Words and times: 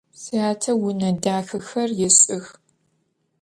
Syate 0.23 0.69
vune 0.81 1.09
daxexer 1.23 1.89
yêş'ıx. 1.99 2.45